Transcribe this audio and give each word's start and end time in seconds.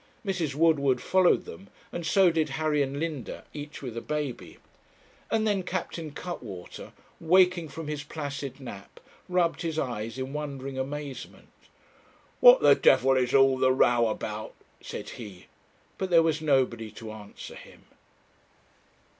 Mrs. 0.25 0.55
Woodward 0.55 0.99
followed 0.99 1.45
them, 1.45 1.69
and 1.91 2.07
so 2.07 2.31
did 2.31 2.49
Harry 2.57 2.81
and 2.81 2.99
Linda, 2.99 3.45
each 3.53 3.83
with 3.83 3.95
a 3.95 4.01
baby. 4.01 4.57
And 5.29 5.45
then 5.47 5.61
Captain 5.61 6.09
Cuttwater, 6.09 6.91
waking 7.19 7.69
from 7.69 7.87
his 7.87 8.03
placid 8.03 8.59
nap, 8.59 8.99
rubbed 9.29 9.61
his 9.61 9.77
eyes 9.77 10.17
in 10.17 10.33
wondering 10.33 10.75
amazement. 10.79 11.49
'What 12.39 12.61
the 12.61 12.73
devil 12.73 13.15
is 13.15 13.35
all 13.35 13.59
the 13.59 13.71
row 13.71 14.07
about?' 14.07 14.55
said 14.81 15.07
he. 15.21 15.45
But 15.99 16.09
there 16.09 16.23
was 16.23 16.41
nobody 16.41 16.89
to 16.93 17.11
answer 17.11 17.53
him. 17.53 17.83